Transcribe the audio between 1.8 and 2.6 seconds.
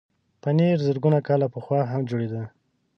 هم جوړېده.